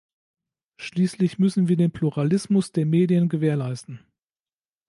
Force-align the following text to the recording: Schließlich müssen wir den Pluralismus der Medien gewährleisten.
Schließlich 0.77 1.37
müssen 1.37 1.67
wir 1.67 1.77
den 1.77 1.91
Pluralismus 1.91 2.71
der 2.71 2.87
Medien 2.87 3.29
gewährleisten. 3.29 4.03